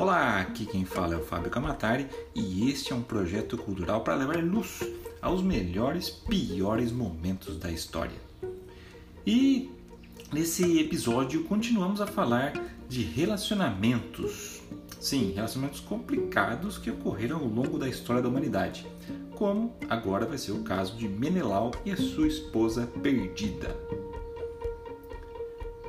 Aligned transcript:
Olá, 0.00 0.40
aqui 0.40 0.64
quem 0.64 0.86
fala 0.86 1.12
é 1.12 1.18
o 1.18 1.22
Fábio 1.22 1.50
Camatari 1.50 2.08
e 2.34 2.70
este 2.70 2.90
é 2.90 2.96
um 2.96 3.02
projeto 3.02 3.58
cultural 3.58 4.00
para 4.00 4.14
levar 4.14 4.42
luz 4.42 4.80
aos 5.20 5.42
melhores, 5.42 6.08
piores 6.08 6.90
momentos 6.90 7.58
da 7.58 7.70
história. 7.70 8.16
E 9.26 9.70
nesse 10.32 10.80
episódio 10.80 11.44
continuamos 11.44 12.00
a 12.00 12.06
falar 12.06 12.54
de 12.88 13.02
relacionamentos. 13.02 14.62
Sim, 14.98 15.32
relacionamentos 15.34 15.80
complicados 15.80 16.78
que 16.78 16.90
ocorreram 16.90 17.40
ao 17.40 17.46
longo 17.46 17.78
da 17.78 17.86
história 17.86 18.22
da 18.22 18.28
humanidade, 18.30 18.86
como 19.36 19.76
agora 19.90 20.24
vai 20.24 20.38
ser 20.38 20.52
o 20.52 20.62
caso 20.62 20.96
de 20.96 21.06
Menelau 21.06 21.72
e 21.84 21.92
a 21.92 21.96
sua 21.98 22.26
esposa 22.26 22.86
perdida. 23.02 23.76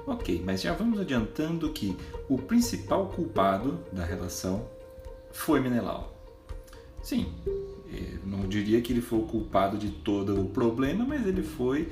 Ok, 0.05 0.41
mas 0.43 0.61
já 0.61 0.73
vamos 0.73 0.99
adiantando 0.99 1.69
que 1.69 1.95
o 2.27 2.37
principal 2.37 3.07
culpado 3.07 3.79
da 3.91 4.03
relação 4.03 4.67
foi 5.31 5.59
Menelau. 5.59 6.15
Sim, 7.01 7.33
eh, 7.91 8.17
não 8.25 8.47
diria 8.47 8.81
que 8.81 8.91
ele 8.93 9.01
foi 9.01 9.19
o 9.19 9.23
culpado 9.23 9.77
de 9.77 9.89
todo 9.89 10.39
o 10.39 10.45
problema, 10.45 11.05
mas 11.05 11.25
ele 11.25 11.43
foi 11.43 11.89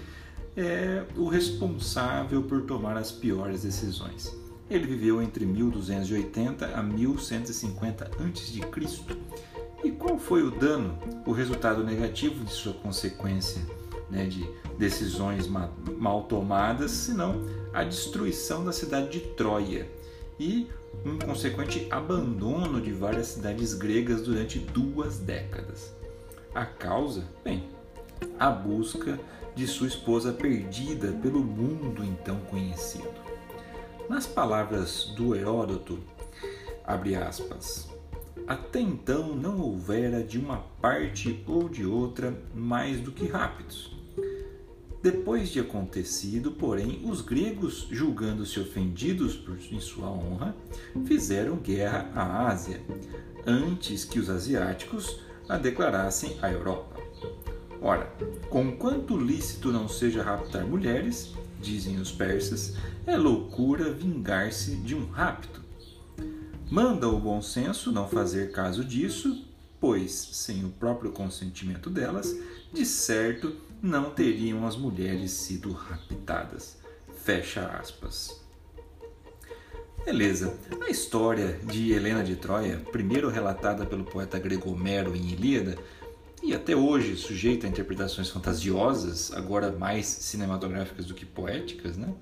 é, 0.55 1.05
o 1.15 1.27
responsável 1.27 2.43
por 2.43 2.63
tomar 2.63 2.97
as 2.97 3.11
piores 3.11 3.63
decisões. 3.63 4.35
Ele 4.69 4.85
viveu 4.85 5.21
entre 5.21 5.45
1280 5.45 6.77
a 6.77 6.83
1150 6.83 8.05
a.C. 8.05 8.61
E 9.83 9.91
qual 9.91 10.17
foi 10.19 10.43
o 10.43 10.51
dano, 10.51 10.97
o 11.25 11.31
resultado 11.31 11.83
negativo 11.83 12.43
de 12.43 12.51
sua 12.51 12.73
consequência 12.73 13.61
né, 14.09 14.25
de 14.25 14.49
decisões 14.77 15.47
mal 15.47 16.23
tomadas, 16.23 16.91
senão 16.91 17.45
a 17.73 17.83
destruição 17.83 18.63
da 18.63 18.71
cidade 18.71 19.09
de 19.09 19.19
Troia 19.19 19.89
e 20.39 20.67
um 21.05 21.19
consequente 21.19 21.87
abandono 21.91 22.81
de 22.81 22.91
várias 22.91 23.27
cidades 23.27 23.73
gregas 23.73 24.21
durante 24.21 24.59
duas 24.59 25.19
décadas. 25.19 25.93
A 26.55 26.65
causa? 26.65 27.25
Bem, 27.43 27.69
a 28.39 28.49
busca 28.49 29.19
de 29.55 29.67
sua 29.67 29.87
esposa 29.87 30.31
perdida 30.31 31.11
pelo 31.21 31.41
mundo 31.41 32.03
então 32.03 32.39
conhecido. 32.49 33.29
Nas 34.09 34.25
palavras 34.25 35.13
do 35.15 35.35
Heródoto, 35.35 35.99
abre 36.83 37.15
aspas, 37.15 37.87
até 38.47 38.79
então 38.79 39.35
não 39.35 39.59
houvera 39.59 40.23
de 40.23 40.39
uma 40.39 40.57
parte 40.81 41.43
ou 41.45 41.69
de 41.69 41.85
outra 41.85 42.33
mais 42.55 42.99
do 42.99 43.11
que 43.11 43.27
rápidos 43.27 43.98
depois 45.01 45.49
de 45.49 45.61
acontecido, 45.61 46.51
porém, 46.51 47.01
os 47.05 47.21
gregos, 47.21 47.87
julgando-se 47.89 48.59
ofendidos 48.59 49.35
por, 49.35 49.57
em 49.71 49.79
sua 49.79 50.09
honra, 50.09 50.55
fizeram 51.05 51.55
guerra 51.55 52.11
à 52.13 52.47
Ásia, 52.47 52.81
antes 53.45 54.03
que 54.03 54.19
os 54.19 54.29
asiáticos 54.29 55.21
a 55.47 55.57
declarassem 55.57 56.37
à 56.41 56.51
Europa. 56.51 57.01
Ora, 57.81 58.11
conquanto 58.49 59.17
lícito 59.17 59.71
não 59.71 59.87
seja 59.87 60.21
raptar 60.21 60.67
mulheres, 60.67 61.33
dizem 61.61 61.97
os 61.97 62.11
persas, 62.11 62.75
é 63.05 63.15
loucura 63.15 63.93
vingar-se 63.93 64.75
de 64.75 64.95
um 64.95 65.05
rapto. 65.05 65.61
Manda 66.69 67.07
o 67.07 67.19
bom 67.19 67.41
senso 67.41 67.89
não 67.91 68.07
fazer 68.07 68.51
caso 68.51 68.83
disso, 68.83 69.45
pois, 69.79 70.11
sem 70.11 70.65
o 70.65 70.69
próprio 70.69 71.11
consentimento 71.11 71.89
delas, 71.89 72.35
de 72.71 72.85
certo 72.85 73.55
não 73.81 74.11
teriam 74.11 74.65
as 74.65 74.75
mulheres 74.75 75.31
sido 75.31 75.71
raptadas. 75.71 76.77
Fecha 77.23 77.65
aspas. 77.67 78.39
Beleza. 80.05 80.57
A 80.81 80.89
história 80.89 81.59
de 81.63 81.91
Helena 81.91 82.23
de 82.23 82.35
Troia, 82.35 82.81
primeiro 82.91 83.29
relatada 83.29 83.85
pelo 83.85 84.03
poeta 84.03 84.39
grego 84.39 84.71
Homero 84.71 85.15
em 85.15 85.29
Ilíada, 85.29 85.77
e 86.41 86.53
até 86.53 86.75
hoje 86.75 87.17
sujeita 87.17 87.67
a 87.67 87.69
interpretações 87.69 88.29
fantasiosas, 88.29 89.31
agora 89.33 89.71
mais 89.71 90.05
cinematográficas 90.05 91.05
do 91.05 91.13
que 91.13 91.25
poéticas, 91.25 91.97
né? 91.97 92.13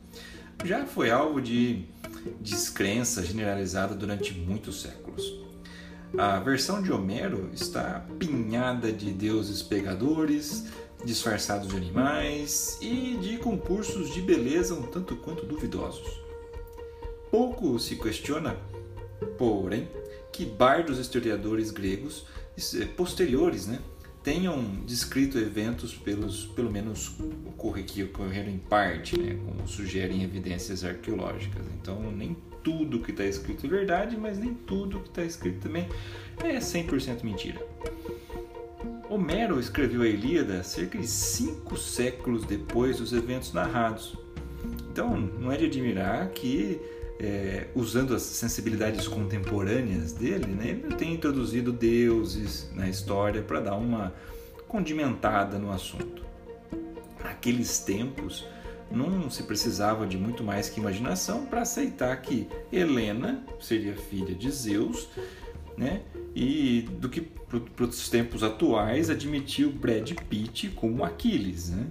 já 0.64 0.86
foi 0.86 1.12
alvo 1.12 1.42
de 1.42 1.86
descrença 2.42 3.24
generalizada 3.24 3.94
durante 3.94 4.34
muitos 4.34 4.82
séculos. 4.82 5.46
A 6.18 6.40
versão 6.40 6.82
de 6.82 6.92
Homero 6.92 7.50
está 7.54 8.06
pinhada 8.18 8.92
de 8.92 9.12
deuses 9.12 9.62
pegadores, 9.62 10.66
disfarçados 11.04 11.68
de 11.68 11.78
animais 11.78 12.78
e 12.82 13.18
de 13.22 13.38
concursos 13.38 14.14
de 14.14 14.22
beleza 14.22 14.74
um 14.74 14.84
tanto 14.84 15.16
quanto 15.16 15.46
duvidosos. 15.46 16.22
Pouco 17.30 17.78
se 17.80 17.96
questiona, 17.96 18.58
porém, 19.38 19.88
que 20.32 20.46
bardos 20.46 21.00
historiadores 21.00 21.72
gregos 21.72 22.26
eh, 22.76 22.86
posteriores 22.86 23.68
né, 23.68 23.80
tenham 24.24 24.62
descrito 24.86 25.38
eventos 25.38 25.96
pelos, 25.96 26.46
pelo 26.48 26.72
menos 26.72 27.16
que 27.86 28.04
ocorreram 28.04 28.50
em 28.50 28.58
parte, 28.58 29.18
né, 29.18 29.38
como 29.46 29.68
sugerem 29.68 30.24
evidências 30.24 30.84
arqueológicas. 30.84 31.66
Então, 31.80 32.12
nem 32.12 32.36
tudo 32.64 33.00
que 33.00 33.12
está 33.12 33.24
escrito 33.24 33.66
é 33.66 33.70
verdade, 33.70 34.18
mas 34.18 34.38
nem 34.38 34.54
tudo 34.54 35.00
que 35.00 35.08
está 35.08 35.24
escrito 35.24 35.62
também 35.62 35.88
é 36.44 36.58
100% 36.58 37.24
mentira. 37.24 37.66
Homero 39.18 39.60
escreveu 39.60 40.04
a 40.04 40.08
Ilíada 40.08 40.62
cerca 40.62 40.96
de 41.00 41.08
cinco 41.08 41.76
séculos 41.76 42.46
depois 42.46 42.98
dos 42.98 43.14
eventos 43.14 43.52
narrados. 43.52 44.16
Então, 44.92 45.18
não 45.18 45.52
é 45.52 45.58
de 45.58 45.66
admirar 45.66 46.30
que, 46.30 46.80
é, 47.20 47.66
usando 47.74 48.14
as 48.14 48.22
sensibilidades 48.22 49.08
contemporâneas 49.08 50.14
dele, 50.14 50.46
né, 50.46 50.80
ele 50.84 50.96
tenha 50.96 51.16
introduzido 51.16 51.72
deuses 51.72 52.70
na 52.76 52.88
história 52.88 53.42
para 53.42 53.60
dar 53.60 53.76
uma 53.76 54.14
condimentada 54.68 55.58
no 55.58 55.72
assunto. 55.72 56.24
Naqueles 57.24 57.80
tempos, 57.80 58.46
não 58.92 59.32
se 59.32 59.42
precisava 59.42 60.06
de 60.06 60.16
muito 60.16 60.44
mais 60.44 60.70
que 60.70 60.80
imaginação 60.80 61.48
para 61.48 61.62
aceitar 61.62 62.16
que 62.22 62.48
Helena 62.72 63.44
seria 63.60 63.96
filha 63.96 64.36
de 64.36 64.52
Zeus, 64.52 65.10
né? 65.76 66.04
E 66.40 66.84
do 66.84 67.10
que 67.10 67.20
para 67.20 67.84
os 67.84 68.10
tempos 68.10 68.44
atuais 68.44 69.10
admitiu 69.10 69.72
Brad 69.72 70.12
Pitt 70.30 70.70
como 70.70 71.04
Aquiles, 71.04 71.72
né? 71.72 71.88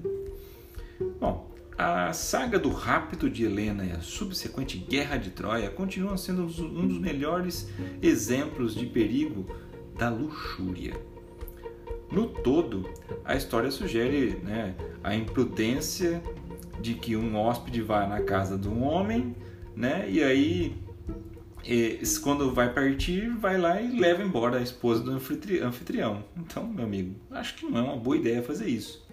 Bom, 1.19 1.51
a 1.77 2.13
saga 2.13 2.57
do 2.57 2.69
rapto 2.69 3.29
de 3.29 3.45
Helena 3.45 3.85
e 3.85 3.91
a 3.91 4.01
subsequente 4.01 4.79
guerra 4.79 5.17
de 5.17 5.31
Troia 5.31 5.69
continuam 5.69 6.17
sendo 6.17 6.43
um 6.43 6.87
dos 6.87 7.01
melhores 7.01 7.69
exemplos 8.01 8.73
de 8.73 8.87
perigo 8.87 9.45
da 9.99 10.11
luxúria. 10.11 10.95
No 12.13 12.29
todo, 12.29 12.89
a 13.25 13.35
história 13.35 13.73
sugere 13.73 14.39
né, 14.45 14.77
a 15.03 15.13
imprudência 15.13 16.23
de 16.81 16.95
que 16.95 17.17
um 17.17 17.35
hóspede 17.37 17.83
vai 17.83 18.09
na 18.09 18.21
casa 18.21 18.57
de 18.57 18.69
um 18.69 18.85
homem, 18.85 19.35
né? 19.75 20.09
E 20.09 20.23
aí, 20.23 20.86
quando 22.23 22.53
vai 22.53 22.73
partir, 22.73 23.29
vai 23.31 23.59
lá 23.59 23.81
e 23.81 23.99
leva 23.99 24.23
embora 24.23 24.59
a 24.59 24.63
esposa 24.63 25.03
do 25.03 25.11
anfitrião. 25.13 26.25
Então, 26.37 26.67
meu 26.67 26.85
amigo, 26.85 27.15
acho 27.31 27.57
que 27.57 27.67
não 27.67 27.79
é 27.79 27.83
uma 27.83 27.97
boa 27.97 28.17
ideia 28.17 28.43
fazer 28.43 28.69
isso. 28.69 29.05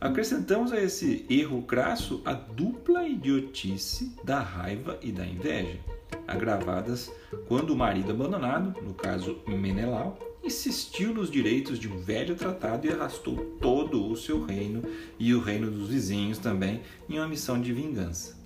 Acrescentamos 0.00 0.72
a 0.72 0.80
esse 0.80 1.26
erro 1.28 1.62
crasso 1.62 2.22
a 2.24 2.32
dupla 2.32 3.06
idiotice 3.06 4.14
da 4.22 4.40
raiva 4.40 4.96
e 5.02 5.10
da 5.10 5.26
inveja, 5.26 5.78
agravadas 6.26 7.10
quando 7.48 7.70
o 7.70 7.76
marido 7.76 8.12
abandonado, 8.12 8.80
no 8.80 8.94
caso 8.94 9.40
Menelau, 9.46 10.16
insistiu 10.42 11.12
nos 11.12 11.30
direitos 11.30 11.78
de 11.78 11.88
um 11.88 11.98
velho 11.98 12.36
tratado 12.36 12.86
e 12.86 12.90
arrastou 12.90 13.56
todo 13.60 14.08
o 14.08 14.16
seu 14.16 14.44
reino 14.44 14.82
e 15.18 15.34
o 15.34 15.40
reino 15.40 15.68
dos 15.68 15.88
vizinhos 15.88 16.38
também 16.38 16.80
em 17.08 17.18
uma 17.18 17.26
missão 17.26 17.60
de 17.60 17.72
vingança. 17.72 18.38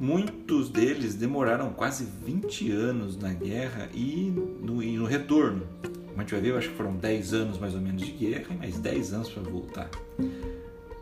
Muitos 0.00 0.70
deles 0.70 1.14
demoraram 1.14 1.74
quase 1.74 2.06
20 2.24 2.72
anos 2.72 3.18
na 3.18 3.34
guerra 3.34 3.86
e 3.92 4.32
no, 4.62 4.82
e 4.82 4.96
no 4.96 5.04
retorno. 5.04 5.66
Como 5.82 6.16
a 6.16 6.20
gente 6.20 6.32
vai 6.32 6.40
ver, 6.40 6.50
eu 6.52 6.56
acho 6.56 6.70
que 6.70 6.74
foram 6.74 6.96
10 6.96 7.34
anos 7.34 7.58
mais 7.58 7.74
ou 7.74 7.82
menos 7.82 8.00
de 8.00 8.10
guerra 8.10 8.46
e 8.50 8.56
mais 8.56 8.78
10 8.78 9.12
anos 9.12 9.28
para 9.28 9.42
voltar. 9.42 9.90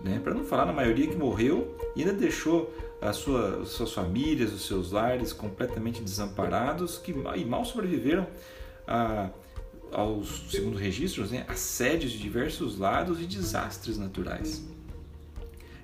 Né? 0.02 0.20
Para 0.24 0.34
não 0.34 0.42
falar 0.42 0.66
na 0.66 0.72
maioria 0.72 1.06
que 1.06 1.14
morreu 1.14 1.76
e 1.94 2.00
ainda 2.00 2.12
deixou 2.12 2.74
as 3.00 3.14
sua, 3.14 3.64
suas 3.66 3.92
famílias, 3.92 4.52
os 4.52 4.66
seus 4.66 4.90
lares 4.90 5.32
completamente 5.32 6.02
desamparados 6.02 6.98
que, 6.98 7.14
e 7.36 7.44
mal 7.44 7.64
sobreviveram 7.64 8.26
a, 8.84 9.30
aos, 9.92 10.50
segundo 10.50 10.76
registros, 10.76 11.30
né, 11.30 11.44
assédios 11.46 12.10
de 12.10 12.18
diversos 12.18 12.76
lados 12.76 13.20
e 13.20 13.26
desastres 13.26 13.96
naturais. 13.96 14.64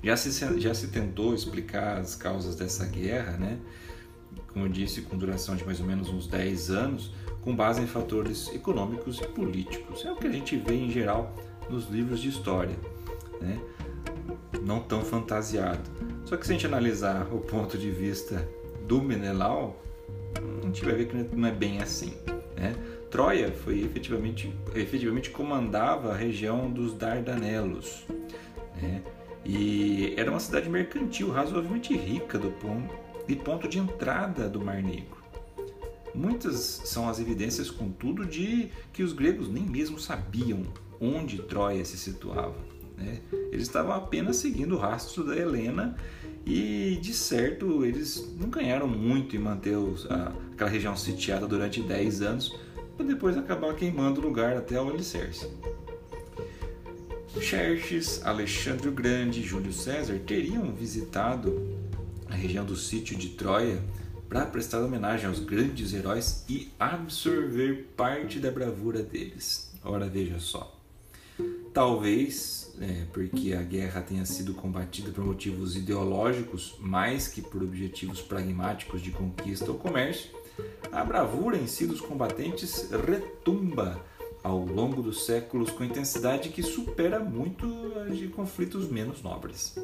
Já 0.05 0.19
se, 0.19 0.61
já 0.61 0.75
se 0.75 0.89
tentou 0.89 1.35
explicar 1.35 1.97
as 1.97 2.15
causas 2.15 2.55
dessa 2.55 2.85
guerra, 2.85 3.39
né, 3.39 3.59
como 4.53 4.67
eu 4.67 4.69
disse, 4.69 5.01
com 5.01 5.17
duração 5.17 5.57
de 5.57 5.65
mais 5.65 5.81
ou 5.81 5.87
menos 5.87 6.11
uns 6.11 6.27
10 6.27 6.71
anos, 6.71 7.11
com 7.41 7.57
base 7.57 7.81
em 7.81 7.87
fatores 7.87 8.49
econômicos 8.55 9.19
e 9.19 9.27
políticos. 9.27 10.05
É 10.05 10.13
o 10.13 10.17
que 10.17 10.27
a 10.27 10.31
gente 10.31 10.59
vê 10.59 10.75
em 10.75 10.91
geral 10.91 11.35
nos 11.71 11.89
livros 11.89 12.21
de 12.21 12.29
história, 12.29 12.77
né? 13.41 13.59
não 14.63 14.79
tão 14.81 15.03
fantasiado. 15.03 15.91
Só 16.27 16.37
que 16.37 16.47
se 16.47 16.53
a 16.53 16.55
gente 16.55 16.67
analisar 16.67 17.27
o 17.33 17.39
ponto 17.39 17.79
de 17.79 17.91
vista 17.91 18.47
do 18.87 19.01
Menelau, 19.01 19.83
a 20.63 20.67
gente 20.67 20.85
vai 20.85 20.95
ver 20.95 21.09
que 21.09 21.37
não 21.37 21.49
é 21.49 21.53
bem 21.53 21.81
assim. 21.81 22.15
Né? 22.57 22.75
Troia 23.11 23.51
foi 23.53 23.81
efetivamente, 23.81 24.55
efetivamente 24.75 25.31
comandava 25.31 26.13
a 26.13 26.17
região 26.17 26.71
dos 26.71 26.93
Dardanelos. 26.93 28.05
Né? 28.81 29.03
E 29.45 30.15
era 30.17 30.31
uma 30.31 30.41
cidade 30.41 30.69
mercantil 30.69 31.31
razoavelmente 31.31 31.97
rica 31.97 32.39
do 32.39 32.51
ponto, 32.51 32.95
e 33.29 33.37
ponto 33.37 33.69
de 33.69 33.79
entrada 33.79 34.49
do 34.49 34.61
Mar 34.61 34.83
Negro. 34.83 35.23
Muitas 36.15 36.83
são 36.85 37.09
as 37.09 37.19
evidências, 37.19 37.71
contudo, 37.71 38.25
de 38.25 38.71
que 38.93 39.03
os 39.03 39.13
gregos 39.13 39.49
nem 39.49 39.65
mesmo 39.65 39.99
sabiam 39.99 40.63
onde 41.01 41.43
Troia 41.43 41.85
se 41.85 41.99
situava. 41.99 42.55
Né? 42.97 43.21
Eles 43.51 43.67
estavam 43.67 43.93
apenas 43.93 44.37
seguindo 44.37 44.77
o 44.77 44.79
rastro 44.79 45.25
da 45.25 45.37
Helena 45.37 45.97
e, 46.47 46.99
de 47.03 47.13
certo, 47.13 47.85
eles 47.85 48.35
não 48.39 48.49
ganharam 48.49 48.87
muito 48.87 49.35
em 49.35 49.39
manter 49.39 49.77
os, 49.77 50.09
a, 50.11 50.33
aquela 50.53 50.71
região 50.71 50.97
sitiada 50.97 51.47
durante 51.47 51.83
10 51.83 52.23
anos, 52.23 52.57
para 52.97 53.07
depois 53.07 53.37
acabar 53.37 53.75
queimando 53.75 54.21
o 54.21 54.25
lugar 54.25 54.57
até 54.57 54.81
o 54.81 54.89
alicerce. 54.89 55.49
Xerxes, 57.41 58.25
Alexandre 58.25 58.89
o 58.89 58.93
Grande 58.93 59.41
e 59.41 59.43
Júlio 59.43 59.73
César 59.73 60.19
teriam 60.27 60.73
visitado 60.73 61.79
a 62.29 62.35
região 62.35 62.65
do 62.65 62.77
sítio 62.77 63.17
de 63.17 63.31
Troia 63.31 63.83
para 64.29 64.47
prestar 64.47 64.81
homenagem 64.81 65.27
aos 65.27 65.41
grandes 65.41 65.93
heróis 65.93 66.45
e 66.49 66.73
absorver 66.79 67.93
parte 67.97 68.39
da 68.39 68.51
bravura 68.51 69.03
deles. 69.03 69.73
Ora, 69.85 70.09
veja 70.09 70.39
só. 70.39 70.75
Talvez 71.73 72.73
é, 72.81 73.05
porque 73.13 73.53
a 73.53 73.63
guerra 73.63 74.01
tenha 74.01 74.25
sido 74.25 74.55
combatida 74.55 75.11
por 75.11 75.25
motivos 75.25 75.77
ideológicos 75.77 76.77
mais 76.81 77.29
que 77.29 77.43
por 77.43 77.63
objetivos 77.63 78.21
pragmáticos 78.21 79.03
de 79.03 79.11
conquista 79.11 79.71
ou 79.71 79.79
comércio, 79.79 80.31
a 80.93 81.05
bravura 81.05 81.57
em 81.57 81.67
si 81.67 81.87
dos 81.87 82.01
combatentes 82.01 82.89
retumba 82.91 84.01
ao 84.45 84.59
longo 84.59 85.03
dos 85.03 85.25
séculos 85.25 85.71
com 85.71 85.83
intensidade 85.83 86.51
que 86.51 86.63
supera 86.63 87.19
muito 87.19 87.67
a 87.97 88.11
de 88.11 88.29
conflitos 88.29 88.91
menos 88.91 89.23
nobres. 89.23 89.75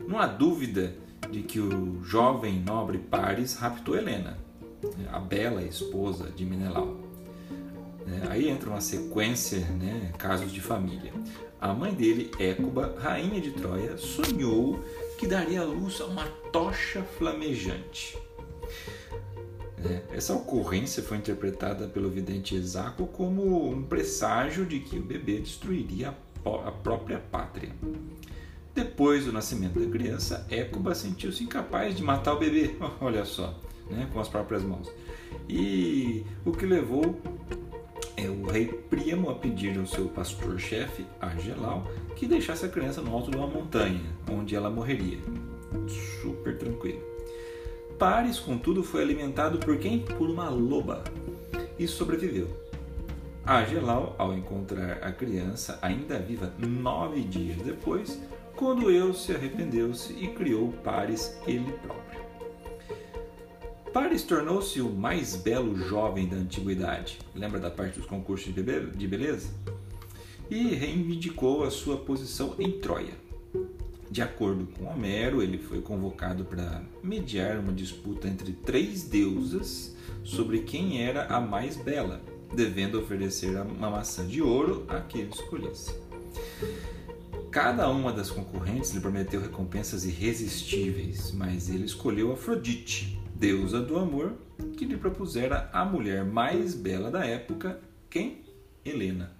Não 0.00 0.18
há 0.18 0.26
dúvida 0.26 0.92
de 1.30 1.42
que 1.42 1.60
o 1.60 2.02
jovem 2.02 2.58
nobre 2.60 2.98
Paris 2.98 3.54
raptou 3.54 3.96
Helena, 3.96 4.36
a 5.12 5.20
bela 5.20 5.62
esposa 5.62 6.30
de 6.30 6.44
Menelau. 6.44 6.96
É, 8.08 8.32
aí 8.32 8.48
entra 8.48 8.70
uma 8.70 8.80
sequência, 8.80 9.60
né, 9.60 10.12
casos 10.18 10.50
de 10.50 10.60
família. 10.60 11.12
A 11.60 11.72
mãe 11.72 11.94
dele, 11.94 12.32
Écuba, 12.40 12.96
rainha 12.98 13.40
de 13.40 13.52
Troia, 13.52 13.96
sonhou 13.96 14.80
que 15.16 15.28
daria 15.28 15.62
luz 15.62 16.00
a 16.00 16.06
uma 16.06 16.26
tocha 16.50 17.02
flamejante. 17.02 18.18
É, 19.84 20.02
essa 20.16 20.34
ocorrência 20.34 21.02
foi 21.02 21.16
interpretada 21.16 21.86
pelo 21.86 22.10
vidente 22.10 22.54
Esaco 22.54 23.06
como 23.06 23.70
um 23.70 23.82
presságio 23.82 24.66
de 24.66 24.80
que 24.80 24.98
o 24.98 25.02
bebê 25.02 25.38
destruiria 25.38 26.14
a 26.44 26.70
própria 26.70 27.18
pátria. 27.18 27.70
Depois 28.74 29.24
do 29.24 29.32
nascimento 29.32 29.80
da 29.80 29.90
criança, 29.90 30.46
Écuba 30.50 30.94
sentiu-se 30.94 31.42
incapaz 31.42 31.96
de 31.96 32.02
matar 32.02 32.34
o 32.34 32.38
bebê, 32.38 32.74
olha 33.00 33.24
só, 33.24 33.58
né, 33.90 34.08
com 34.12 34.20
as 34.20 34.28
próprias 34.28 34.62
mãos. 34.62 34.90
E 35.48 36.24
o 36.44 36.52
que 36.52 36.66
levou 36.66 37.20
é 38.16 38.28
o 38.28 38.44
rei 38.44 38.66
Príamo 38.66 39.30
a 39.30 39.34
pedir 39.34 39.78
ao 39.78 39.86
seu 39.86 40.08
pastor-chefe, 40.08 41.06
Argelau, 41.20 41.86
que 42.16 42.26
deixasse 42.26 42.66
a 42.66 42.68
criança 42.68 43.00
no 43.00 43.12
alto 43.14 43.30
de 43.30 43.36
uma 43.36 43.46
montanha, 43.46 44.02
onde 44.30 44.54
ela 44.54 44.68
morreria. 44.70 45.18
Super 46.20 46.58
tranquilo. 46.58 47.00
Paris, 48.00 48.38
contudo, 48.38 48.82
foi 48.82 49.02
alimentado 49.02 49.58
por 49.58 49.76
quem? 49.76 49.98
Por 49.98 50.30
uma 50.30 50.48
loba 50.48 51.04
e 51.78 51.86
sobreviveu. 51.86 52.48
Argelau, 53.44 54.14
ao 54.16 54.32
encontrar 54.32 55.02
a 55.02 55.12
criança 55.12 55.78
ainda 55.82 56.18
viva 56.18 56.50
nove 56.58 57.20
dias 57.20 57.58
depois, 57.58 58.18
quando 58.56 58.90
eu 58.90 59.12
se 59.12 59.34
arrependeu-se 59.34 60.14
e 60.14 60.28
criou 60.28 60.72
Paris 60.82 61.38
ele 61.46 61.70
próprio. 61.72 62.22
Paris 63.92 64.22
tornou-se 64.22 64.80
o 64.80 64.88
mais 64.88 65.36
belo 65.36 65.76
jovem 65.76 66.26
da 66.26 66.36
antiguidade. 66.36 67.18
Lembra 67.34 67.60
da 67.60 67.70
parte 67.70 67.98
dos 67.98 68.08
concursos 68.08 68.54
de 68.54 69.06
beleza? 69.06 69.50
E 70.48 70.68
reivindicou 70.68 71.64
a 71.64 71.70
sua 71.70 71.98
posição 71.98 72.54
em 72.58 72.80
Troia. 72.80 73.29
De 74.10 74.20
acordo 74.20 74.66
com 74.66 74.86
Homero, 74.86 75.40
ele 75.40 75.56
foi 75.56 75.80
convocado 75.80 76.44
para 76.44 76.82
mediar 77.00 77.58
uma 77.58 77.72
disputa 77.72 78.26
entre 78.26 78.52
três 78.52 79.04
deusas 79.04 79.94
sobre 80.24 80.62
quem 80.62 81.00
era 81.00 81.26
a 81.26 81.40
mais 81.40 81.76
bela, 81.76 82.20
devendo 82.52 82.98
oferecer 82.98 83.56
uma 83.60 83.88
maçã 83.88 84.26
de 84.26 84.42
ouro 84.42 84.84
a 84.88 84.98
quem 85.00 85.20
ele 85.20 85.30
escolhesse. 85.30 85.94
Cada 87.52 87.88
uma 87.88 88.12
das 88.12 88.30
concorrentes 88.30 88.90
lhe 88.90 89.00
prometeu 89.00 89.40
recompensas 89.40 90.04
irresistíveis, 90.04 91.30
mas 91.30 91.68
ele 91.68 91.84
escolheu 91.84 92.32
Afrodite, 92.32 93.16
deusa 93.36 93.80
do 93.80 93.96
amor, 93.96 94.34
que 94.76 94.84
lhe 94.84 94.96
propusera 94.96 95.70
a 95.72 95.84
mulher 95.84 96.24
mais 96.24 96.74
bela 96.74 97.12
da 97.12 97.24
época, 97.24 97.80
quem? 98.08 98.42
Helena. 98.84 99.39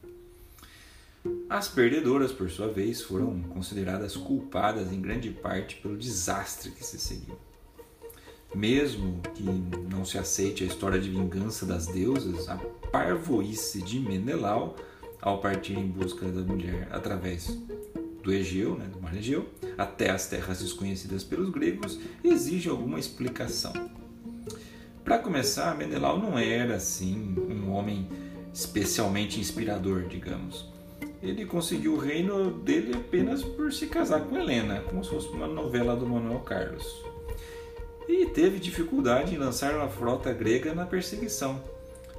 As 1.50 1.66
perdedoras, 1.66 2.30
por 2.30 2.48
sua 2.48 2.68
vez, 2.68 3.02
foram 3.02 3.42
consideradas 3.42 4.16
culpadas 4.16 4.92
em 4.92 5.00
grande 5.00 5.30
parte 5.30 5.74
pelo 5.82 5.96
desastre 5.96 6.70
que 6.70 6.86
se 6.86 6.96
seguiu. 6.96 7.36
Mesmo 8.54 9.20
que 9.34 9.42
não 9.92 10.04
se 10.04 10.16
aceite 10.16 10.62
a 10.62 10.66
história 10.68 11.00
de 11.00 11.10
vingança 11.10 11.66
das 11.66 11.88
deusas, 11.88 12.48
a 12.48 12.54
parvoíce 12.92 13.82
de 13.82 13.98
Menelau, 13.98 14.76
ao 15.20 15.40
partir 15.40 15.76
em 15.76 15.88
busca 15.88 16.24
da 16.28 16.40
mulher 16.40 16.86
através 16.92 17.58
do 18.22 18.32
Egeu, 18.32 18.78
né, 18.78 18.86
do 18.86 19.02
Mar 19.02 19.16
Egeu, 19.16 19.48
até 19.76 20.10
as 20.10 20.28
terras 20.28 20.60
desconhecidas 20.60 21.24
pelos 21.24 21.50
gregos, 21.50 21.98
exige 22.22 22.68
alguma 22.68 23.00
explicação. 23.00 23.72
Para 25.02 25.18
começar, 25.18 25.76
Menelau 25.76 26.16
não 26.16 26.38
era 26.38 26.76
assim 26.76 27.34
um 27.36 27.72
homem 27.72 28.08
especialmente 28.54 29.40
inspirador, 29.40 30.06
digamos. 30.06 30.70
Ele 31.22 31.44
conseguiu 31.44 31.94
o 31.94 31.98
reino 31.98 32.50
dele 32.50 32.94
apenas 32.94 33.42
por 33.42 33.72
se 33.72 33.86
casar 33.86 34.20
com 34.22 34.38
Helena, 34.38 34.80
como 34.80 35.04
se 35.04 35.10
fosse 35.10 35.28
uma 35.28 35.46
novela 35.46 35.94
do 35.94 36.06
Manuel 36.06 36.40
Carlos. 36.40 37.04
E 38.08 38.26
teve 38.26 38.58
dificuldade 38.58 39.34
em 39.34 39.38
lançar 39.38 39.74
uma 39.74 39.88
frota 39.88 40.32
grega 40.32 40.74
na 40.74 40.86
perseguição. 40.86 41.62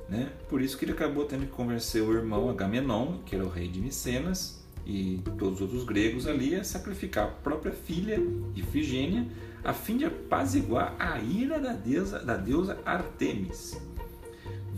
Né? 0.07 0.29
Por 0.47 0.61
isso 0.61 0.77
que 0.77 0.85
ele 0.85 0.91
acabou 0.91 1.25
tendo 1.25 1.45
que 1.45 1.51
convencer 1.51 2.03
o 2.03 2.13
irmão 2.13 2.49
Agamenon, 2.49 3.19
que 3.25 3.35
era 3.35 3.43
o 3.43 3.49
rei 3.49 3.67
de 3.67 3.79
Micenas, 3.79 4.61
e 4.85 5.19
todos 5.37 5.55
os 5.55 5.61
outros 5.61 5.83
gregos 5.83 6.27
ali 6.27 6.55
a 6.55 6.63
sacrificar 6.63 7.25
a 7.25 7.31
própria 7.31 7.71
filha 7.71 8.19
Ifigênia 8.55 9.27
a 9.63 9.73
fim 9.73 9.97
de 9.97 10.05
apaziguar 10.05 10.95
a 10.97 11.19
ira 11.19 11.59
da 11.59 11.73
deusa, 11.73 12.19
da 12.19 12.35
deusa 12.35 12.79
Artemis. 12.85 13.79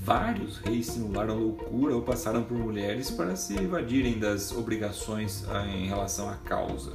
Vários 0.04 0.58
reis 0.58 0.88
simularam 0.88 1.40
loucura 1.40 1.96
ou 1.96 2.02
passaram 2.02 2.44
por 2.44 2.58
mulheres 2.58 3.10
para 3.10 3.38
se 3.38 3.56
evadirem 3.56 4.20
das 4.20 4.52
obrigações 4.52 5.46
ah, 5.50 5.66
em 5.66 5.88
relação 5.88 6.28
à 6.28 6.34
causa. 6.36 6.92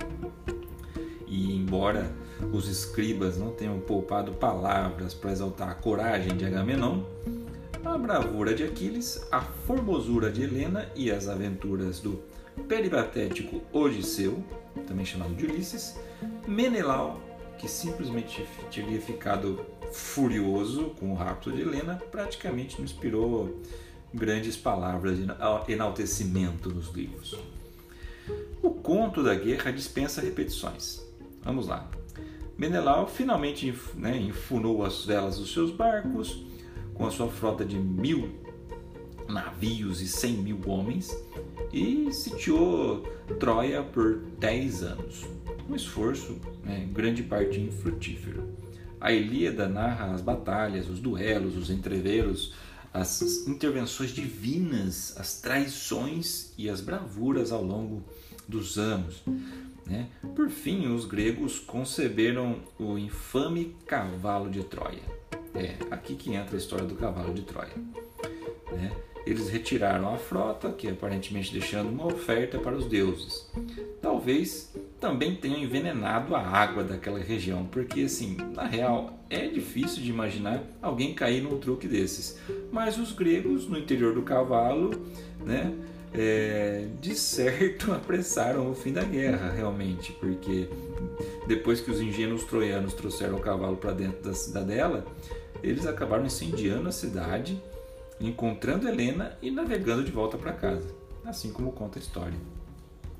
E 1.26 1.56
embora 1.56 2.12
os 2.52 2.68
escribas 2.68 3.38
não 3.38 3.50
tenham 3.50 3.80
poupado 3.80 4.32
palavras 4.32 5.14
para 5.14 5.32
exaltar 5.32 5.70
a 5.70 5.74
coragem 5.74 6.36
de 6.36 6.44
Agamenon, 6.44 7.02
a 7.82 7.96
bravura 7.96 8.54
de 8.54 8.64
Aquiles, 8.64 9.26
a 9.32 9.40
formosura 9.40 10.30
de 10.30 10.42
Helena 10.42 10.86
e 10.94 11.10
as 11.10 11.28
aventuras 11.28 12.00
do 12.00 12.22
peripatético 12.68 13.62
Odisseu, 13.72 14.44
também 14.86 15.06
chamado 15.06 15.34
de 15.34 15.46
Ulisses, 15.46 15.98
Menelau, 16.46 17.22
que 17.56 17.68
simplesmente 17.68 18.46
teria 18.70 19.00
ficado 19.00 19.77
furioso 19.92 20.94
com 20.98 21.12
o 21.12 21.14
rapto 21.14 21.50
de 21.50 21.62
Helena, 21.62 22.00
praticamente 22.10 22.76
não 22.78 22.84
inspirou 22.84 23.60
grandes 24.12 24.56
palavras 24.56 25.18
de 25.18 25.26
enaltecimento 25.72 26.70
nos 26.70 26.88
livros. 26.88 27.38
O 28.62 28.70
conto 28.70 29.22
da 29.22 29.34
guerra 29.34 29.70
dispensa 29.70 30.20
repetições. 30.20 31.02
Vamos 31.42 31.68
lá. 31.68 31.88
Menelau 32.56 33.06
finalmente 33.06 33.72
né, 33.94 34.16
enfunou 34.16 34.84
as 34.84 35.04
velas 35.04 35.38
dos 35.38 35.52
seus 35.52 35.70
barcos 35.70 36.44
com 36.94 37.06
a 37.06 37.10
sua 37.10 37.28
frota 37.28 37.64
de 37.64 37.78
mil 37.78 38.30
navios 39.28 40.00
e 40.00 40.08
cem 40.08 40.32
mil 40.32 40.60
homens 40.66 41.16
e 41.72 42.10
sitiou 42.12 43.02
Troia 43.38 43.82
por 43.82 44.16
10 44.38 44.82
anos. 44.82 45.24
Um 45.68 45.76
esforço, 45.76 46.40
né, 46.64 46.88
grande 46.92 47.22
parte 47.22 47.60
infrutífero. 47.60 48.48
A 49.00 49.12
Ilíada 49.12 49.68
narra 49.68 50.12
as 50.12 50.20
batalhas, 50.20 50.88
os 50.88 51.00
duelos, 51.00 51.56
os 51.56 51.70
entreveros, 51.70 52.52
as 52.92 53.46
intervenções 53.46 54.10
divinas, 54.10 55.14
as 55.16 55.40
traições 55.40 56.52
e 56.58 56.68
as 56.68 56.80
bravuras 56.80 57.52
ao 57.52 57.62
longo 57.62 58.02
dos 58.46 58.78
anos. 58.78 59.22
Né? 59.86 60.08
Por 60.34 60.50
fim, 60.50 60.88
os 60.88 61.04
gregos 61.04 61.58
conceberam 61.58 62.60
o 62.78 62.98
infame 62.98 63.76
cavalo 63.86 64.50
de 64.50 64.62
Troia. 64.64 65.02
É 65.54 65.76
aqui 65.90 66.14
que 66.14 66.34
entra 66.34 66.56
a 66.56 66.58
história 66.58 66.84
do 66.84 66.94
cavalo 66.94 67.32
de 67.32 67.42
Troia. 67.42 67.72
Né? 68.72 68.92
Eles 69.26 69.48
retiraram 69.48 70.14
a 70.14 70.18
frota, 70.18 70.72
que 70.72 70.88
aparentemente 70.88 71.52
deixando 71.52 71.90
uma 71.90 72.06
oferta 72.06 72.58
para 72.58 72.76
os 72.76 72.86
deuses. 72.86 73.50
Talvez 74.00 74.74
também 75.00 75.34
tenham 75.34 75.58
envenenado 75.58 76.34
a 76.34 76.40
água 76.40 76.82
daquela 76.82 77.18
região, 77.18 77.64
porque 77.66 78.02
assim, 78.02 78.36
na 78.54 78.64
real, 78.64 79.18
é 79.30 79.46
difícil 79.46 80.02
de 80.02 80.10
imaginar 80.10 80.62
alguém 80.82 81.14
cair 81.14 81.42
num 81.42 81.58
truque 81.58 81.86
desses. 81.86 82.38
Mas 82.72 82.98
os 82.98 83.12
gregos, 83.12 83.68
no 83.68 83.78
interior 83.78 84.14
do 84.14 84.22
cavalo, 84.22 84.90
né, 85.44 85.72
é, 86.12 86.88
de 87.00 87.14
certo 87.14 87.92
apressaram 87.94 88.70
o 88.70 88.74
fim 88.74 88.92
da 88.92 89.04
guerra, 89.04 89.52
realmente, 89.52 90.12
porque 90.12 90.68
depois 91.46 91.80
que 91.80 91.90
os 91.90 92.00
ingênuos 92.00 92.44
troianos 92.44 92.94
trouxeram 92.94 93.36
o 93.36 93.40
cavalo 93.40 93.76
para 93.76 93.92
dentro 93.92 94.22
da 94.22 94.34
cidadela, 94.34 95.06
eles 95.62 95.86
acabaram 95.86 96.26
incendiando 96.26 96.88
a 96.88 96.92
cidade, 96.92 97.60
encontrando 98.20 98.88
Helena 98.88 99.36
e 99.40 99.50
navegando 99.50 100.02
de 100.02 100.10
volta 100.10 100.36
para 100.36 100.52
casa, 100.52 100.88
assim 101.24 101.52
como 101.52 101.70
conta 101.72 101.98
a 101.98 102.02
história. 102.02 102.57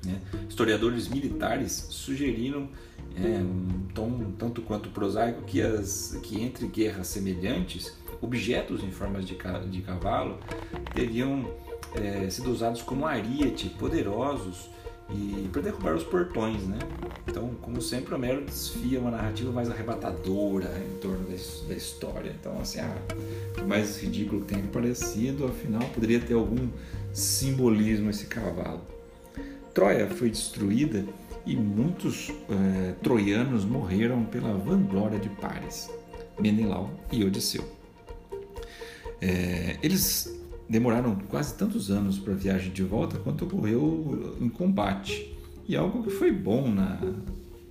Né? 0.04 0.20
Historiadores 0.48 1.08
militares 1.08 1.88
sugeriram 1.90 2.68
é, 3.16 3.38
um 3.38 3.86
tom 3.94 4.32
tanto 4.38 4.62
quanto 4.62 4.90
prosaico 4.90 5.42
que, 5.42 5.60
as, 5.60 6.18
que 6.22 6.40
entre 6.40 6.66
guerras 6.66 7.08
semelhantes, 7.08 7.96
objetos 8.20 8.82
em 8.82 8.90
formas 8.90 9.26
de, 9.26 9.36
de 9.70 9.80
cavalo 9.82 10.38
teriam 10.94 11.48
é, 11.94 12.28
sido 12.30 12.50
usados 12.50 12.82
como 12.82 13.06
ariete, 13.06 13.68
poderosos 13.70 14.68
e 15.10 15.48
para 15.50 15.62
derrubar 15.62 15.94
os 15.94 16.04
portões, 16.04 16.62
né? 16.64 16.78
Então, 17.26 17.54
como 17.62 17.80
sempre, 17.80 18.14
Homero 18.14 18.44
desfia 18.44 19.00
uma 19.00 19.10
narrativa 19.10 19.50
mais 19.50 19.70
arrebatadora 19.70 20.70
em 20.84 20.98
torno 20.98 21.26
da, 21.26 21.74
história. 21.74 22.34
Então, 22.38 22.60
assim, 22.60 22.80
ah, 22.80 22.98
por 23.54 23.66
mais 23.66 24.02
ridículo 24.02 24.42
que 24.42 24.52
tenha 24.52 24.66
parecido, 24.66 25.46
afinal, 25.46 25.82
poderia 25.94 26.20
ter 26.20 26.34
algum 26.34 26.68
simbolismo 27.12 28.10
esse 28.10 28.26
cavalo. 28.26 28.82
Troia 29.74 30.06
foi 30.08 30.30
destruída 30.30 31.04
e 31.46 31.56
muitos 31.56 32.30
é, 32.50 32.92
troianos 33.02 33.64
morreram 33.64 34.24
pela 34.24 34.52
vanglória 34.54 35.18
de 35.18 35.28
Paris, 35.28 35.90
Menelau 36.38 36.90
e 37.10 37.24
Odisseu. 37.24 37.64
É, 39.20 39.76
eles 39.82 40.38
demoraram 40.68 41.16
quase 41.28 41.54
tantos 41.54 41.90
anos 41.90 42.18
para 42.18 42.34
a 42.34 42.36
viagem 42.36 42.72
de 42.72 42.82
volta 42.82 43.18
quanto 43.18 43.44
ocorreu 43.44 44.36
em 44.40 44.48
combate. 44.48 45.34
E 45.66 45.76
algo 45.76 46.02
que 46.02 46.10
foi 46.10 46.30
bom 46.30 46.70
na, 46.70 47.00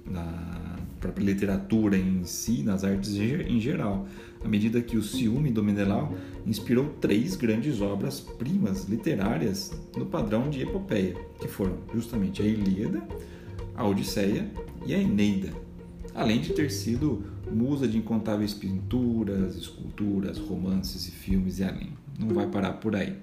na 0.05 0.77
própria 0.99 1.23
literatura 1.23 1.97
em 1.97 2.23
si, 2.23 2.63
nas 2.63 2.83
artes 2.83 3.15
em 3.15 3.59
geral, 3.59 4.07
à 4.43 4.47
medida 4.47 4.81
que 4.81 4.97
o 4.97 5.03
ciúme 5.03 5.51
do 5.51 5.63
Menelau 5.63 6.15
inspirou 6.45 6.89
três 7.01 7.35
grandes 7.35 7.81
obras-primas 7.81 8.85
literárias 8.85 9.71
no 9.95 10.05
padrão 10.05 10.49
de 10.49 10.61
epopeia, 10.61 11.15
que 11.39 11.47
foram 11.47 11.77
justamente 11.93 12.41
a 12.41 12.45
Ilíada, 12.45 13.01
a 13.75 13.85
Odisseia 13.85 14.49
e 14.85 14.93
a 14.93 14.99
Eneida, 14.99 15.51
além 16.15 16.39
de 16.41 16.53
ter 16.53 16.71
sido 16.71 17.23
musa 17.51 17.87
de 17.87 17.97
incontáveis 17.97 18.53
pinturas, 18.53 19.55
esculturas, 19.55 20.37
romances 20.37 21.07
e 21.07 21.11
filmes 21.11 21.59
e 21.59 21.63
além 21.63 22.07
não 22.17 22.29
vai 22.29 22.47
parar 22.47 22.73
por 22.73 22.95
aí. 22.95 23.15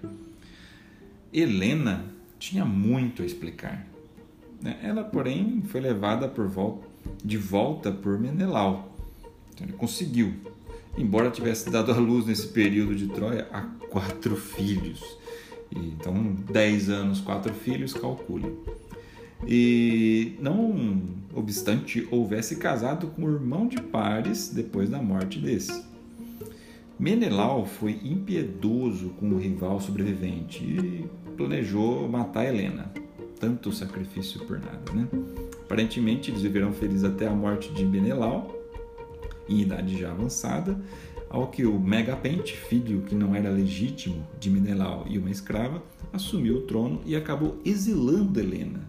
Helena 1.33 2.04
tinha 2.38 2.64
muito 2.64 3.23
a 3.23 3.26
explicar. 3.26 3.87
Né? 4.62 4.78
Ela, 4.83 5.02
porém, 5.02 5.62
foi 5.62 5.80
levada 5.80 6.28
volta, 6.28 6.87
de 7.25 7.37
volta 7.37 7.90
por 7.90 8.18
Menelau. 8.18 8.97
Então, 9.52 9.66
ele 9.66 9.76
conseguiu, 9.76 10.35
embora 10.96 11.30
tivesse 11.30 11.70
dado 11.70 11.92
à 11.92 11.96
luz 11.96 12.26
nesse 12.26 12.48
período 12.48 12.94
de 12.94 13.08
Troia 13.08 13.48
a 13.52 13.62
quatro 13.88 14.36
filhos. 14.36 15.18
Então, 15.70 16.36
dez 16.50 16.88
anos, 16.88 17.20
quatro 17.20 17.52
filhos, 17.52 17.92
calcule. 17.92 18.56
E 19.46 20.36
não 20.40 21.02
obstante 21.34 22.06
houvesse 22.10 22.56
casado 22.56 23.08
com 23.08 23.24
o 23.24 23.32
irmão 23.32 23.66
de 23.66 23.80
Pares 23.80 24.48
depois 24.48 24.88
da 24.88 25.02
morte 25.02 25.38
desse. 25.38 25.84
Menelau 26.98 27.66
foi 27.66 27.98
impiedoso 28.04 29.10
com 29.18 29.30
o 29.30 29.38
rival 29.38 29.80
sobrevivente 29.80 30.62
e 30.62 31.08
planejou 31.36 32.08
matar 32.08 32.46
Helena. 32.46 32.92
Tanto 33.40 33.72
sacrifício 33.72 34.40
por 34.46 34.60
nada, 34.60 34.92
né? 34.92 35.06
Aparentemente 35.62 36.30
eles 36.30 36.42
viveram 36.42 36.72
felizes 36.72 37.04
até 37.04 37.26
a 37.26 37.32
morte 37.32 37.72
de 37.74 37.84
Menelau, 37.84 38.63
em 39.48 39.60
idade 39.60 39.98
já 39.98 40.10
avançada, 40.10 40.80
ao 41.28 41.48
que 41.48 41.64
o 41.64 41.78
Megapente, 41.78 42.56
filho 42.56 43.02
que 43.02 43.14
não 43.14 43.34
era 43.34 43.50
legítimo 43.50 44.26
de 44.38 44.50
Menelau 44.50 45.04
e 45.08 45.18
uma 45.18 45.30
escrava, 45.30 45.82
assumiu 46.12 46.58
o 46.58 46.62
trono 46.62 47.00
e 47.04 47.16
acabou 47.16 47.58
exilando 47.64 48.38
Helena. 48.38 48.86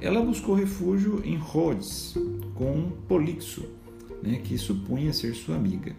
Ela 0.00 0.22
buscou 0.22 0.54
refúgio 0.54 1.20
em 1.24 1.36
Rhodes 1.36 2.16
com 2.54 2.90
Polixo, 3.06 3.68
né, 4.22 4.40
que 4.42 4.56
supunha 4.56 5.12
ser 5.12 5.34
sua 5.34 5.56
amiga 5.56 5.94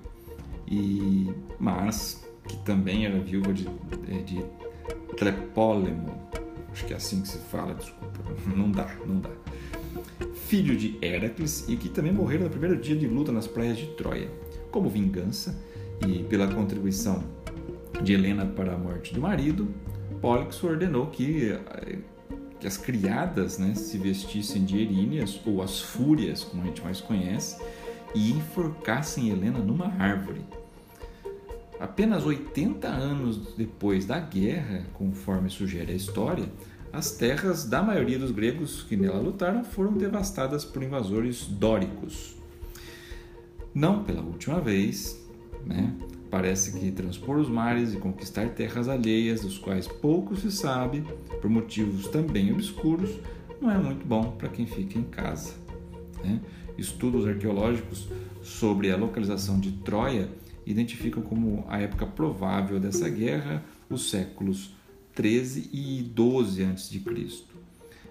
e 0.72 1.30
mas 1.60 2.26
que 2.48 2.58
também 2.58 3.06
era 3.06 3.20
viúva 3.20 3.54
de, 3.54 3.68
é, 4.08 4.22
de 4.24 4.44
Trepólemo, 5.18 6.10
acho 6.72 6.86
que 6.86 6.94
é 6.94 6.96
assim 6.96 7.22
que 7.22 7.28
se 7.28 7.38
fala, 7.38 7.76
desculpa, 7.76 8.20
não 8.56 8.72
dá, 8.72 8.96
não 9.06 9.20
dá. 9.20 9.30
Filho 10.52 10.76
de 10.76 10.98
Heracles 11.02 11.64
e 11.70 11.78
que 11.78 11.88
também 11.88 12.12
morreram 12.12 12.44
no 12.44 12.50
primeiro 12.50 12.76
dia 12.76 12.94
de 12.94 13.08
luta 13.08 13.32
nas 13.32 13.48
praias 13.48 13.78
de 13.78 13.88
Troia. 13.92 14.30
Como 14.70 14.90
vingança 14.90 15.58
e 16.06 16.24
pela 16.24 16.46
contribuição 16.46 17.24
de 18.04 18.12
Helena 18.12 18.46
para 18.46 18.74
a 18.74 18.78
morte 18.78 19.14
do 19.14 19.22
marido, 19.22 19.74
Pólix 20.20 20.62
ordenou 20.62 21.08
que, 21.08 21.58
que 22.60 22.68
as 22.68 22.76
criadas 22.76 23.58
né, 23.58 23.74
se 23.76 23.98
vestissem 23.98 24.66
de 24.66 24.78
eríneas, 24.78 25.40
ou 25.46 25.62
as 25.62 25.80
fúrias, 25.80 26.44
como 26.44 26.64
a 26.64 26.66
gente 26.66 26.84
mais 26.84 27.00
conhece, 27.00 27.58
e 28.14 28.32
enforcassem 28.32 29.30
Helena 29.30 29.60
numa 29.60 29.88
árvore. 29.98 30.42
Apenas 31.80 32.26
80 32.26 32.90
anos 32.90 33.56
depois 33.56 34.06
da 34.06 34.20
guerra, 34.20 34.86
conforme 34.96 35.50
sugere 35.50 35.94
a 35.94 35.96
história, 35.96 36.44
as 36.94 37.12
terras 37.12 37.66
da 37.66 37.82
maioria 37.82 38.20
dos 38.20 38.32
gregos 38.32 38.84
que 38.84 38.98
nela 38.98 39.20
lutaram 39.20 39.64
foram 39.64 39.94
devastadas 39.94 40.66
por 40.66 40.84
invasores 40.84 41.46
dóricos. 41.46 42.36
Não 43.74 44.04
pela 44.04 44.22
última 44.22 44.60
vez, 44.60 45.20
né? 45.66 45.94
Parece 46.30 46.80
que 46.80 46.92
transpor 46.92 47.38
os 47.38 47.50
mares 47.50 47.94
e 47.94 47.98
conquistar 47.98 48.50
terras 48.50 48.88
alheias, 48.88 49.42
dos 49.42 49.58
quais 49.58 49.88
pouco 49.88 50.36
se 50.36 50.50
sabe, 50.50 51.04
por 51.42 51.50
motivos 51.50 52.08
também 52.08 52.54
obscuros, 52.54 53.20
não 53.62 53.70
é 53.70 53.78
muito 53.78 54.06
bom 54.06 54.32
para 54.32 54.48
quem 54.48 54.66
fica 54.66 54.98
em 54.98 55.04
casa. 55.04 55.54
Né? 56.24 56.40
Estudos 56.78 57.28
arqueológicos 57.28 58.08
sobre 58.42 58.92
a 58.92 58.98
localização 58.98 59.60
de 59.60 59.72
Troia 59.72 60.30
identificam 60.66 61.22
como 61.22 61.66
a 61.68 61.80
época 61.80 62.06
provável 62.06 62.80
dessa 62.80 63.10
guerra 63.10 63.64
os 63.90 64.10
séculos 64.10 64.74
13 65.14 65.70
e 65.74 66.04
12 66.04 66.64
a.C. 66.64 67.02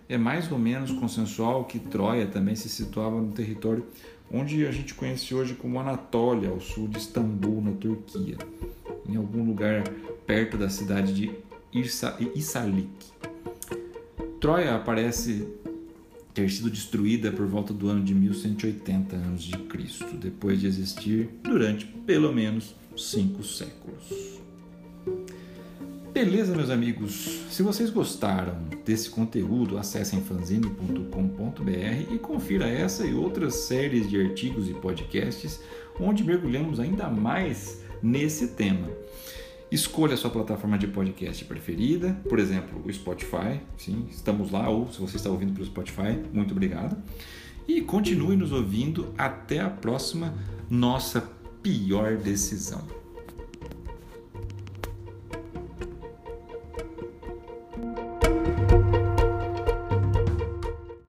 É 0.09 0.19
mais 0.19 0.50
ou 0.50 0.59
menos 0.59 0.90
consensual 0.92 1.64
que 1.64 1.78
Troia 1.78 2.26
também 2.26 2.57
se 2.57 2.69
situava 2.69 3.21
no 3.21 3.33
território 3.33 3.87
onde 4.33 4.64
a 4.66 4.71
gente 4.71 4.95
conhece 4.95 5.35
hoje 5.35 5.54
como 5.54 5.80
Anatólia, 5.80 6.50
ao 6.50 6.61
sul 6.61 6.87
de 6.87 6.99
Istambul, 6.99 7.61
na 7.61 7.73
Turquia, 7.73 8.38
em 9.09 9.16
algum 9.16 9.45
lugar 9.45 9.83
perto 10.26 10.57
da 10.57 10.69
cidade 10.69 11.12
de 11.12 11.33
Isalik. 12.35 12.88
Troia 14.40 14.76
aparece 14.76 15.47
ter 16.33 16.49
sido 16.50 16.71
destruída 16.71 17.33
por 17.33 17.47
volta 17.47 17.75
do 17.75 17.88
ano 17.88 18.04
de 18.04 18.14
1180 18.14 19.16
a.C., 19.16 20.16
depois 20.16 20.61
de 20.61 20.66
existir 20.69 21.28
durante 21.42 21.87
pelo 21.87 22.33
menos 22.33 22.75
cinco 22.97 23.42
séculos. 23.42 24.39
Beleza, 26.12 26.57
meus 26.57 26.71
amigos? 26.71 27.47
Se 27.50 27.62
vocês 27.62 27.88
gostaram 27.88 28.57
desse 28.85 29.09
conteúdo, 29.09 29.79
acessem 29.79 30.21
fanzine.com.br 30.21 32.12
e 32.12 32.19
confira 32.19 32.69
essa 32.69 33.07
e 33.07 33.14
outras 33.14 33.55
séries 33.55 34.11
de 34.11 34.21
artigos 34.21 34.69
e 34.69 34.75
podcasts 34.75 35.61
onde 36.00 36.25
mergulhamos 36.25 36.81
ainda 36.81 37.09
mais 37.09 37.85
nesse 38.02 38.49
tema. 38.49 38.88
Escolha 39.71 40.14
a 40.14 40.17
sua 40.17 40.31
plataforma 40.31 40.76
de 40.76 40.88
podcast 40.88 41.45
preferida, 41.45 42.21
por 42.29 42.40
exemplo, 42.40 42.83
o 42.85 42.93
Spotify. 42.93 43.61
Sim, 43.79 44.09
estamos 44.11 44.50
lá, 44.50 44.69
ou 44.69 44.90
se 44.90 45.00
você 45.00 45.17
está 45.17 45.31
ouvindo 45.31 45.52
pelo 45.52 45.64
Spotify, 45.64 46.19
muito 46.33 46.50
obrigado. 46.50 47.00
E 47.69 47.81
continue 47.81 48.37
nos 48.37 48.50
ouvindo 48.50 49.14
até 49.17 49.61
a 49.61 49.71
próxima 49.71 50.35
nossa 50.69 51.21
pior 51.62 52.17
decisão. 52.17 53.00